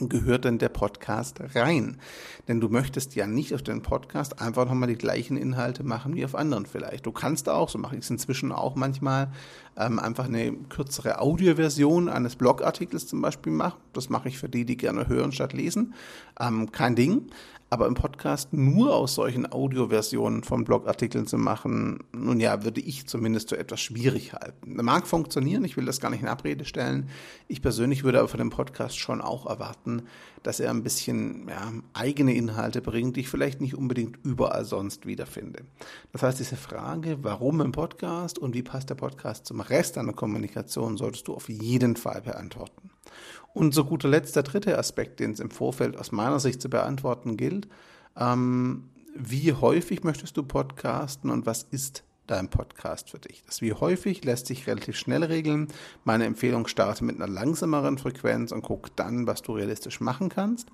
gehört 0.00 0.44
denn 0.44 0.58
der 0.58 0.70
Podcast 0.70 1.40
rein? 1.54 2.00
Denn 2.48 2.60
du 2.60 2.68
möchtest 2.68 3.14
ja 3.14 3.28
nicht 3.28 3.54
auf 3.54 3.62
den 3.62 3.82
Podcast 3.82 4.40
einfach 4.40 4.66
nochmal 4.66 4.88
die 4.88 4.96
gleichen 4.96 5.36
Inhalte 5.36 5.84
machen 5.84 6.16
wie 6.16 6.24
auf 6.24 6.34
anderen 6.34 6.66
vielleicht. 6.66 7.06
Du 7.06 7.12
kannst 7.12 7.48
auch, 7.48 7.68
so 7.68 7.78
mache 7.78 7.94
ich 7.94 8.02
es 8.02 8.10
inzwischen 8.10 8.50
auch 8.50 8.74
manchmal, 8.74 9.30
ähm, 9.76 9.98
einfach 9.98 10.26
eine 10.26 10.52
kürzere 10.68 11.20
Audioversion 11.20 12.08
eines 12.08 12.36
Blogartikels 12.36 13.06
zum 13.06 13.22
Beispiel 13.22 13.52
machen. 13.52 13.80
Das 13.92 14.08
mache 14.08 14.28
ich 14.28 14.38
für 14.38 14.48
die, 14.48 14.64
die 14.64 14.76
gerne 14.76 15.08
hören 15.08 15.32
statt 15.32 15.52
lesen. 15.52 15.94
Ähm, 16.38 16.72
kein 16.72 16.96
Ding. 16.96 17.26
Aber 17.72 17.86
im 17.86 17.94
Podcast 17.94 18.52
nur 18.52 18.94
aus 18.94 19.14
solchen 19.14 19.50
Audioversionen 19.50 20.44
von 20.44 20.64
Blogartikeln 20.64 21.26
zu 21.26 21.38
machen, 21.38 22.00
nun 22.12 22.38
ja, 22.38 22.64
würde 22.64 22.82
ich 22.82 23.06
zumindest 23.06 23.48
so 23.48 23.56
etwas 23.56 23.80
schwierig 23.80 24.34
halten. 24.34 24.76
Mag 24.84 25.06
funktionieren, 25.06 25.64
ich 25.64 25.78
will 25.78 25.86
das 25.86 25.98
gar 25.98 26.10
nicht 26.10 26.20
in 26.20 26.28
Abrede 26.28 26.66
stellen. 26.66 27.08
Ich 27.48 27.62
persönlich 27.62 28.04
würde 28.04 28.18
aber 28.18 28.28
von 28.28 28.40
dem 28.40 28.50
Podcast 28.50 28.98
schon 28.98 29.22
auch 29.22 29.46
erwarten, 29.46 30.02
dass 30.42 30.60
er 30.60 30.70
ein 30.70 30.82
bisschen 30.82 31.48
ja, 31.48 31.72
eigene 31.92 32.34
Inhalte 32.34 32.80
bringt, 32.80 33.16
die 33.16 33.20
ich 33.20 33.28
vielleicht 33.28 33.60
nicht 33.60 33.74
unbedingt 33.74 34.18
überall 34.24 34.64
sonst 34.64 35.06
wiederfinde. 35.06 35.64
Das 36.12 36.22
heißt, 36.22 36.38
diese 36.38 36.56
Frage, 36.56 37.18
warum 37.22 37.60
im 37.60 37.72
Podcast 37.72 38.38
und 38.38 38.54
wie 38.54 38.62
passt 38.62 38.90
der 38.90 38.94
Podcast 38.94 39.46
zum 39.46 39.60
Rest 39.60 39.96
deiner 39.96 40.12
Kommunikation, 40.12 40.96
solltest 40.96 41.28
du 41.28 41.34
auf 41.34 41.48
jeden 41.48 41.96
Fall 41.96 42.22
beantworten. 42.22 42.90
Und 43.54 43.74
zu 43.74 43.84
guter 43.84 44.08
Letzt 44.08 44.36
der 44.36 44.42
dritte 44.42 44.78
Aspekt, 44.78 45.20
den 45.20 45.32
es 45.32 45.40
im 45.40 45.50
Vorfeld 45.50 45.96
aus 45.96 46.12
meiner 46.12 46.40
Sicht 46.40 46.62
zu 46.62 46.70
beantworten 46.70 47.36
gilt. 47.36 47.68
Ähm, 48.16 48.84
wie 49.14 49.52
häufig 49.52 50.04
möchtest 50.04 50.36
du 50.36 50.42
podcasten 50.42 51.30
und 51.30 51.44
was 51.44 51.64
ist 51.64 52.02
dein 52.26 52.48
Podcast 52.48 53.10
für 53.10 53.18
dich? 53.18 53.42
Das 53.46 53.62
wie 53.62 53.72
häufig 53.72 54.24
lässt 54.24 54.46
sich 54.46 54.66
relativ 54.66 54.96
schnell 54.96 55.24
regeln. 55.24 55.68
Meine 56.04 56.26
Empfehlung 56.26 56.66
starte 56.66 57.04
mit 57.04 57.16
einer 57.16 57.28
langsameren 57.28 57.98
Frequenz 57.98 58.52
und 58.52 58.62
guck 58.62 58.94
dann, 58.96 59.26
was 59.26 59.42
du 59.42 59.52
realistisch 59.52 60.00
machen 60.00 60.28
kannst. 60.28 60.68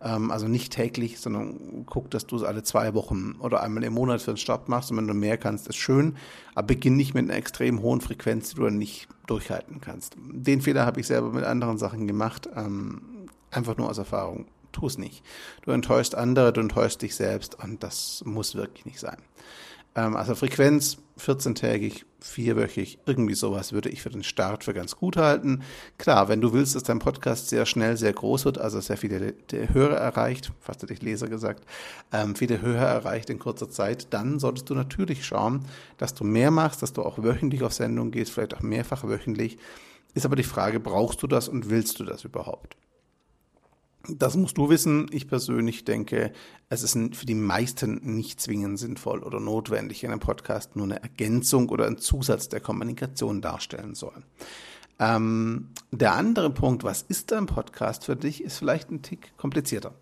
Ähm, 0.00 0.30
also 0.30 0.48
nicht 0.48 0.72
täglich, 0.72 1.20
sondern 1.20 1.86
guck, 1.86 2.10
dass 2.10 2.26
du 2.26 2.36
es 2.36 2.42
alle 2.42 2.62
zwei 2.62 2.94
Wochen 2.94 3.36
oder 3.40 3.62
einmal 3.62 3.84
im 3.84 3.94
Monat 3.94 4.22
für 4.22 4.32
den 4.32 4.36
Start 4.36 4.68
machst. 4.68 4.90
Und 4.90 4.98
wenn 4.98 5.08
du 5.08 5.14
mehr 5.14 5.38
kannst, 5.38 5.68
ist 5.68 5.76
schön. 5.76 6.16
Aber 6.54 6.66
beginn 6.66 6.96
nicht 6.96 7.14
mit 7.14 7.24
einer 7.24 7.38
extrem 7.38 7.82
hohen 7.82 8.00
Frequenz, 8.00 8.50
die 8.50 8.56
du 8.56 8.64
dann 8.64 8.78
nicht 8.78 9.08
durchhalten 9.26 9.80
kannst. 9.80 10.16
Den 10.18 10.60
Fehler 10.60 10.86
habe 10.86 11.00
ich 11.00 11.06
selber 11.06 11.30
mit 11.30 11.44
anderen 11.44 11.78
Sachen 11.78 12.06
gemacht. 12.06 12.48
Ähm, 12.54 13.28
einfach 13.50 13.76
nur 13.76 13.88
aus 13.88 13.98
Erfahrung. 13.98 14.46
Tu 14.72 14.86
es 14.86 14.98
nicht. 14.98 15.24
Du 15.62 15.70
enttäuschst 15.70 16.16
andere, 16.16 16.52
du 16.52 16.60
enttäuschst 16.60 17.00
dich 17.00 17.14
selbst 17.14 17.62
und 17.62 17.82
das 17.82 18.22
muss 18.26 18.56
wirklich 18.56 18.84
nicht 18.84 18.98
sein. 18.98 19.18
Ähm, 19.96 20.16
also 20.16 20.34
Frequenz 20.34 20.98
14-tägig, 21.18 22.04
vierwöchig, 22.20 22.98
irgendwie 23.06 23.34
sowas 23.34 23.72
würde 23.72 23.88
ich 23.88 24.02
für 24.02 24.10
den 24.10 24.24
Start 24.24 24.64
für 24.64 24.74
ganz 24.74 24.96
gut 24.96 25.16
halten. 25.16 25.62
Klar, 25.98 26.28
wenn 26.28 26.40
du 26.40 26.52
willst, 26.52 26.74
dass 26.74 26.82
dein 26.82 26.98
Podcast 26.98 27.48
sehr 27.48 27.66
schnell 27.66 27.96
sehr 27.96 28.12
groß 28.12 28.44
wird, 28.44 28.58
also 28.58 28.80
sehr 28.80 28.96
viele 28.96 29.34
Hörer 29.72 29.96
erreicht, 29.96 30.52
fast 30.60 30.82
hätte 30.82 30.92
ich 30.92 31.02
Leser 31.02 31.28
gesagt, 31.28 31.64
ähm, 32.12 32.34
viele 32.34 32.60
Hörer 32.60 32.86
erreicht 32.86 33.30
in 33.30 33.38
kurzer 33.38 33.70
Zeit, 33.70 34.12
dann 34.12 34.38
solltest 34.40 34.68
du 34.70 34.74
natürlich 34.74 35.24
schauen, 35.24 35.64
dass 35.98 36.14
du 36.14 36.24
mehr 36.24 36.50
machst, 36.50 36.82
dass 36.82 36.92
du 36.92 37.02
auch 37.02 37.22
wöchentlich 37.22 37.62
auf 37.62 37.72
Sendung 37.72 38.10
gehst, 38.10 38.32
vielleicht 38.32 38.54
auch 38.54 38.62
mehrfach 38.62 39.04
wöchentlich. 39.04 39.58
Ist 40.14 40.26
aber 40.26 40.36
die 40.36 40.42
Frage, 40.42 40.80
brauchst 40.80 41.22
du 41.22 41.26
das 41.26 41.48
und 41.48 41.70
willst 41.70 42.00
du 42.00 42.04
das 42.04 42.24
überhaupt? 42.24 42.76
Das 44.08 44.36
musst 44.36 44.58
du 44.58 44.68
wissen. 44.68 45.06
Ich 45.12 45.28
persönlich 45.28 45.84
denke, 45.84 46.32
es 46.68 46.82
ist 46.82 46.98
für 47.14 47.26
die 47.26 47.34
meisten 47.34 48.00
nicht 48.16 48.40
zwingend 48.40 48.78
sinnvoll 48.78 49.22
oder 49.22 49.40
notwendig, 49.40 50.02
wenn 50.02 50.10
ein 50.10 50.20
Podcast 50.20 50.76
nur 50.76 50.84
eine 50.84 51.02
Ergänzung 51.02 51.70
oder 51.70 51.86
ein 51.86 51.98
Zusatz 51.98 52.48
der 52.48 52.60
Kommunikation 52.60 53.40
darstellen 53.40 53.94
soll. 53.94 54.22
Ähm, 54.98 55.70
der 55.90 56.14
andere 56.14 56.50
Punkt, 56.50 56.84
was 56.84 57.02
ist 57.02 57.32
ein 57.32 57.46
Podcast 57.46 58.04
für 58.04 58.14
dich, 58.14 58.44
ist 58.44 58.58
vielleicht 58.58 58.90
ein 58.90 59.02
Tick 59.02 59.36
komplizierter. 59.36 59.94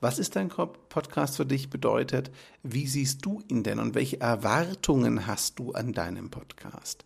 Was 0.00 0.18
ist 0.18 0.36
ein 0.36 0.48
Podcast 0.48 1.36
für 1.36 1.46
dich 1.46 1.70
bedeutet? 1.70 2.32
Wie 2.62 2.86
siehst 2.86 3.24
du 3.24 3.40
ihn 3.48 3.62
denn 3.62 3.78
und 3.78 3.94
welche 3.94 4.20
Erwartungen 4.20 5.26
hast 5.26 5.58
du 5.58 5.72
an 5.72 5.92
deinem 5.92 6.30
Podcast? 6.30 7.04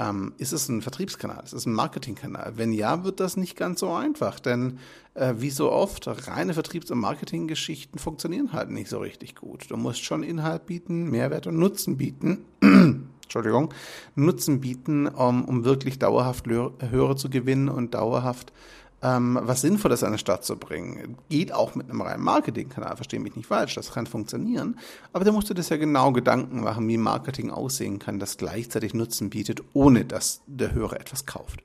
Ähm, 0.00 0.32
ist 0.38 0.52
es 0.52 0.66
ein 0.70 0.80
Vertriebskanal? 0.80 1.44
Ist 1.44 1.52
es 1.52 1.66
ein 1.66 1.74
Marketingkanal? 1.74 2.54
Wenn 2.56 2.72
ja, 2.72 3.04
wird 3.04 3.20
das 3.20 3.36
nicht 3.36 3.54
ganz 3.54 3.80
so 3.80 3.92
einfach, 3.92 4.40
denn 4.40 4.78
äh, 5.12 5.34
wie 5.36 5.50
so 5.50 5.70
oft, 5.70 6.08
reine 6.26 6.54
Vertriebs- 6.54 6.90
und 6.90 7.00
Marketinggeschichten 7.00 7.98
funktionieren 7.98 8.54
halt 8.54 8.70
nicht 8.70 8.88
so 8.88 8.98
richtig 8.98 9.34
gut. 9.34 9.70
Du 9.70 9.76
musst 9.76 10.02
schon 10.02 10.22
Inhalt 10.22 10.64
bieten, 10.64 11.10
Mehrwert 11.10 11.46
und 11.46 11.58
Nutzen 11.58 11.98
bieten. 11.98 12.46
Entschuldigung, 13.22 13.74
Nutzen 14.14 14.62
bieten, 14.62 15.06
um, 15.06 15.44
um 15.44 15.64
wirklich 15.64 15.98
dauerhaft 15.98 16.46
Hörer 16.46 17.16
zu 17.16 17.28
gewinnen 17.28 17.68
und 17.68 17.92
dauerhaft 17.92 18.54
ähm, 19.02 19.38
was 19.42 19.62
Sinnvolles 19.62 20.04
an 20.04 20.12
den 20.12 20.18
Start 20.18 20.44
zu 20.44 20.56
bringen. 20.56 21.16
Geht 21.28 21.52
auch 21.52 21.74
mit 21.74 21.90
einem 21.90 22.02
reinen 22.02 22.22
Marketingkanal, 22.22 22.96
verstehe 22.96 23.20
mich 23.20 23.36
nicht 23.36 23.46
falsch, 23.46 23.74
das 23.74 23.92
kann 23.92 24.06
funktionieren. 24.06 24.78
Aber 25.12 25.24
da 25.24 25.32
musst 25.32 25.50
du 25.50 25.54
das 25.54 25.68
ja 25.68 25.76
genau 25.76 26.12
Gedanken 26.12 26.62
machen, 26.62 26.86
wie 26.88 26.96
Marketing 26.96 27.50
aussehen 27.50 27.98
kann, 27.98 28.18
das 28.18 28.36
gleichzeitig 28.36 28.94
Nutzen 28.94 29.30
bietet, 29.30 29.62
ohne 29.72 30.04
dass 30.04 30.42
der 30.46 30.72
Hörer 30.72 31.00
etwas 31.00 31.26
kauft. 31.26 31.60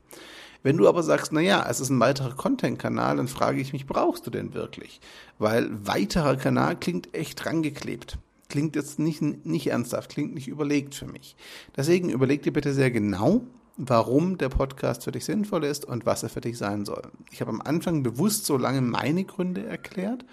Wenn 0.63 0.77
du 0.77 0.87
aber 0.87 1.03
sagst, 1.03 1.31
na 1.31 1.41
ja, 1.41 1.63
es 1.69 1.79
ist 1.79 1.91
ein 1.91 1.99
weiterer 1.99 2.33
Content-Kanal, 2.33 3.17
dann 3.17 3.27
frage 3.27 3.61
ich 3.61 3.71
mich, 3.71 3.85
brauchst 3.85 4.25
du 4.25 4.31
denn 4.31 4.55
wirklich? 4.55 4.99
Weil 5.37 5.69
weiterer 5.85 6.37
Kanal 6.37 6.75
klingt 6.75 7.13
echt 7.13 7.45
rangeklebt. 7.45 8.17
Klingt 8.49 8.75
jetzt 8.75 8.97
nicht, 8.97 9.21
nicht 9.21 9.67
ernsthaft, 9.67 10.09
klingt 10.11 10.33
nicht 10.33 10.47
überlegt 10.47 10.95
für 10.95 11.05
mich. 11.05 11.35
Deswegen 11.77 12.09
überleg 12.09 12.41
dir 12.41 12.53
bitte 12.53 12.73
sehr 12.73 12.89
genau, 12.89 13.41
warum 13.77 14.37
der 14.37 14.49
Podcast 14.49 15.03
für 15.03 15.11
dich 15.11 15.25
sinnvoll 15.25 15.63
ist 15.63 15.85
und 15.85 16.05
was 16.05 16.23
er 16.23 16.29
für 16.29 16.41
dich 16.41 16.57
sein 16.57 16.85
soll. 16.85 17.03
Ich 17.31 17.41
habe 17.41 17.51
am 17.51 17.61
Anfang 17.61 18.03
bewusst 18.03 18.45
so 18.45 18.57
lange 18.57 18.81
meine 18.81 19.25
Gründe 19.25 19.65
erklärt, 19.65 20.25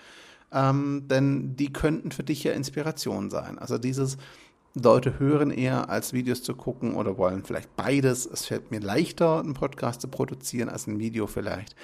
ähm, 0.52 1.08
denn 1.08 1.56
die 1.56 1.72
könnten 1.72 2.12
für 2.12 2.22
dich 2.22 2.44
ja 2.44 2.52
Inspiration 2.52 3.30
sein. 3.30 3.58
Also 3.58 3.78
dieses 3.78 4.16
Leute 4.75 5.18
hören 5.18 5.50
eher 5.50 5.90
als 5.90 6.12
Videos 6.12 6.42
zu 6.42 6.54
gucken 6.54 6.94
oder 6.94 7.18
wollen 7.18 7.44
vielleicht 7.44 7.75
beides. 7.76 8.26
Es 8.26 8.46
fällt 8.46 8.70
mir 8.70 8.80
leichter, 8.80 9.40
einen 9.40 9.54
Podcast 9.54 10.00
zu 10.00 10.08
produzieren 10.08 10.68
als 10.68 10.87
ein 10.87 10.99
Video 10.99 11.26
vielleicht. 11.26 11.76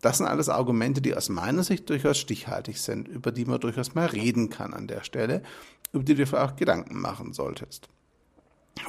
Das 0.00 0.18
sind 0.18 0.26
alles 0.26 0.48
Argumente, 0.48 1.02
die 1.02 1.14
aus 1.14 1.28
meiner 1.28 1.62
Sicht 1.62 1.90
durchaus 1.90 2.16
stichhaltig 2.16 2.78
sind, 2.78 3.08
über 3.08 3.32
die 3.32 3.44
man 3.44 3.60
durchaus 3.60 3.94
mal 3.94 4.06
reden 4.06 4.48
kann 4.48 4.72
an 4.72 4.86
der 4.86 5.04
Stelle, 5.04 5.42
über 5.92 6.04
die 6.04 6.14
du 6.14 6.24
dir 6.24 6.42
auch 6.42 6.56
Gedanken 6.56 6.98
machen 6.98 7.34
solltest. 7.34 7.88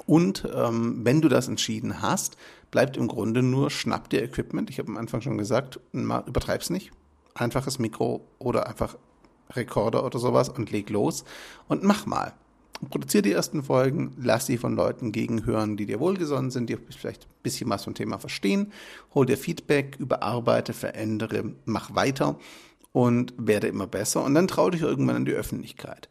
Und 0.06 0.48
ähm, 0.54 1.02
wenn 1.04 1.22
du 1.22 1.30
das 1.30 1.48
entschieden 1.48 2.02
hast, 2.02 2.38
bleibt 2.70 2.98
im 2.98 3.08
Grunde 3.08 3.44
nur 3.44 3.70
schnapp 3.70 4.10
dir 4.10 4.24
Equipment. 4.24 4.70
Ich 4.70 4.80
habe 4.80 4.90
am 4.90 4.98
Anfang 4.98 5.22
schon 5.22 5.38
gesagt, 5.38 5.80
mal, 5.92 6.24
übertreib's 6.26 6.70
nicht. 6.70 6.92
Einfaches 7.34 7.80
Mikro 7.80 8.26
oder 8.40 8.68
einfach 8.68 8.98
Rekorder 9.52 10.06
oder 10.06 10.20
sowas 10.20 10.50
und 10.50 10.72
leg 10.72 10.90
los 10.90 11.26
und 11.68 11.84
mach 11.84 12.06
mal. 12.06 12.34
Produziere 12.90 13.22
die 13.22 13.32
ersten 13.32 13.64
Folgen, 13.64 14.16
lass 14.18 14.48
sie 14.48 14.58
von 14.58 14.76
Leuten 14.76 15.12
gegenhören, 15.12 15.78
die 15.78 15.86
dir 15.86 16.00
wohlgesonnen 16.00 16.50
sind, 16.50 16.68
die 16.68 16.78
vielleicht 16.78 17.26
ein 17.26 17.44
bisschen 17.44 17.70
was 17.70 17.84
vom 17.84 17.94
Thema 17.94 18.18
verstehen. 18.18 18.72
Hol 19.14 19.28
dir 19.28 19.38
Feedback, 19.38 19.98
überarbeite, 20.00 20.74
verändere, 20.74 21.54
mach 21.66 21.94
weiter 21.94 22.40
und 22.92 23.34
werde 23.38 23.68
immer 23.68 23.86
besser. 23.86 24.24
Und 24.24 24.34
dann 24.34 24.48
trau 24.48 24.72
dich 24.72 24.82
irgendwann 24.82 25.18
in 25.18 25.26
die 25.26 25.34
Öffentlichkeit. 25.34 26.10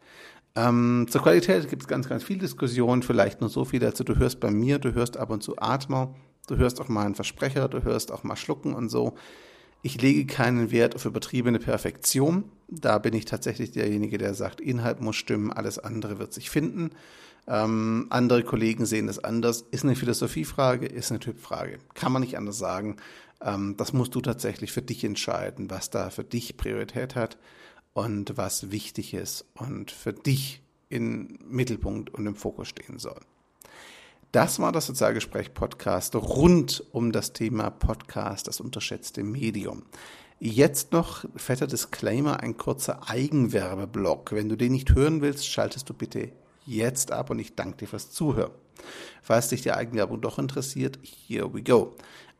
Ähm, 0.55 1.07
zur 1.09 1.21
Qualität 1.21 1.69
gibt 1.69 1.83
es 1.83 1.87
ganz, 1.87 2.09
ganz 2.09 2.23
viel 2.23 2.37
Diskussion, 2.37 3.03
vielleicht 3.03 3.39
nur 3.41 3.49
so 3.49 3.63
viel 3.63 3.79
dazu. 3.79 4.03
Du 4.03 4.17
hörst 4.17 4.39
bei 4.39 4.51
mir, 4.51 4.79
du 4.79 4.93
hörst 4.93 5.17
ab 5.17 5.29
und 5.29 5.41
zu 5.41 5.57
Atmer, 5.57 6.13
du 6.47 6.57
hörst 6.57 6.81
auch 6.81 6.89
mal 6.89 7.05
einen 7.05 7.15
Versprecher, 7.15 7.69
du 7.69 7.83
hörst 7.83 8.11
auch 8.11 8.23
mal 8.23 8.35
Schlucken 8.35 8.73
und 8.73 8.89
so. 8.89 9.13
Ich 9.81 10.01
lege 10.01 10.25
keinen 10.25 10.71
Wert 10.71 10.95
auf 10.95 11.05
übertriebene 11.05 11.57
Perfektion. 11.57 12.43
Da 12.67 12.99
bin 12.99 13.13
ich 13.13 13.25
tatsächlich 13.25 13.71
derjenige, 13.71 14.17
der 14.17 14.33
sagt, 14.33 14.61
Inhalt 14.61 15.01
muss 15.01 15.15
stimmen, 15.15 15.51
alles 15.51 15.79
andere 15.79 16.19
wird 16.19 16.33
sich 16.33 16.49
finden. 16.49 16.91
Ähm, 17.47 18.07
andere 18.09 18.43
Kollegen 18.43 18.85
sehen 18.85 19.07
das 19.07 19.23
anders. 19.23 19.65
Ist 19.71 19.83
eine 19.83 19.95
Philosophiefrage, 19.95 20.85
ist 20.85 21.11
eine 21.11 21.19
Typfrage. 21.19 21.79
Kann 21.95 22.11
man 22.11 22.21
nicht 22.21 22.37
anders 22.37 22.59
sagen. 22.59 22.97
Ähm, 23.41 23.75
das 23.77 23.93
musst 23.93 24.13
du 24.13 24.21
tatsächlich 24.21 24.71
für 24.71 24.83
dich 24.83 25.03
entscheiden, 25.03 25.71
was 25.71 25.89
da 25.89 26.11
für 26.11 26.23
dich 26.23 26.57
Priorität 26.57 27.15
hat 27.15 27.37
und 27.93 28.37
was 28.37 28.71
wichtig 28.71 29.13
ist 29.13 29.45
und 29.55 29.91
für 29.91 30.13
dich 30.13 30.61
im 30.89 31.39
Mittelpunkt 31.47 32.13
und 32.13 32.25
im 32.25 32.35
Fokus 32.35 32.67
stehen 32.67 32.99
soll. 32.99 33.19
Das 34.31 34.59
war 34.59 34.71
das 34.71 34.85
Sozialgespräch-Podcast 34.85 36.15
rund 36.15 36.85
um 36.91 37.11
das 37.11 37.33
Thema 37.33 37.69
Podcast, 37.69 38.47
das 38.47 38.61
unterschätzte 38.61 39.23
Medium. 39.23 39.83
Jetzt 40.39 40.93
noch, 40.93 41.25
fetter 41.35 41.67
Disclaimer, 41.67 42.39
ein 42.39 42.57
kurzer 42.57 43.09
Eigenwerbeblock. 43.09 44.31
Wenn 44.31 44.49
du 44.49 44.55
den 44.55 44.71
nicht 44.71 44.95
hören 44.95 45.21
willst, 45.21 45.47
schaltest 45.47 45.89
du 45.89 45.93
bitte 45.93 46.31
jetzt 46.65 47.11
ab 47.11 47.29
und 47.29 47.39
ich 47.39 47.55
danke 47.55 47.77
dir 47.77 47.87
fürs 47.87 48.11
Zuhören. 48.11 48.51
Falls 49.21 49.49
dich 49.49 49.61
die 49.61 49.73
Eigenwerbung 49.73 50.21
doch 50.21 50.39
interessiert, 50.39 50.97
here 51.03 51.53
we 51.53 51.61
go. 51.61 51.95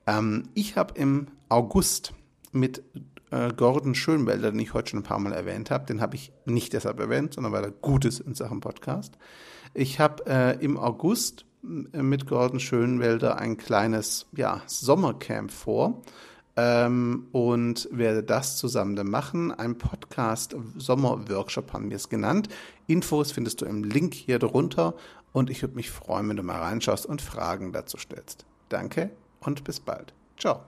Ähm, 0.07 0.49
ich 0.53 0.77
habe 0.77 0.93
im 0.97 1.27
August 1.49 2.13
mit 2.51 2.83
äh, 3.31 3.51
Gordon 3.55 3.95
Schönwelder, 3.95 4.51
den 4.51 4.59
ich 4.59 4.73
heute 4.73 4.91
schon 4.91 4.99
ein 4.99 5.03
paar 5.03 5.19
Mal 5.19 5.33
erwähnt 5.33 5.71
habe, 5.71 5.85
den 5.85 6.01
habe 6.01 6.15
ich 6.15 6.31
nicht 6.45 6.73
deshalb 6.73 6.99
erwähnt, 6.99 7.33
sondern 7.33 7.53
weil 7.53 7.63
er 7.63 7.71
gut 7.71 8.05
ist 8.05 8.19
in 8.19 8.35
Sachen 8.35 8.59
Podcast, 8.59 9.17
Ich 9.73 9.99
habe 9.99 10.25
äh, 10.27 10.63
im 10.63 10.77
August 10.77 11.45
äh, 11.63 12.01
mit 12.01 12.27
Gordon 12.27 12.59
Schönwelder 12.59 13.37
ein 13.37 13.57
kleines 13.57 14.27
ja, 14.35 14.61
Sommercamp 14.67 15.51
vor 15.51 16.01
ähm, 16.57 17.27
und 17.31 17.87
werde 17.91 18.23
das 18.23 18.57
zusammen 18.57 19.09
machen. 19.09 19.51
Ein 19.51 19.77
Podcast 19.77 20.55
Sommerworkshop 20.77 21.73
haben 21.73 21.89
wir 21.89 21.95
es 21.95 22.09
genannt. 22.09 22.49
Infos 22.87 23.31
findest 23.31 23.61
du 23.61 23.65
im 23.65 23.83
Link 23.83 24.13
hier 24.13 24.39
drunter 24.39 24.95
und 25.31 25.49
ich 25.49 25.61
würde 25.61 25.75
mich 25.75 25.89
freuen, 25.89 26.27
wenn 26.29 26.37
du 26.37 26.43
mal 26.43 26.59
reinschaust 26.59 27.05
und 27.05 27.21
Fragen 27.21 27.71
dazu 27.71 27.97
stellst. 27.97 28.45
Danke 28.69 29.11
und 29.39 29.63
bis 29.63 29.79
bald. 29.79 30.13
Ciao. 30.37 30.61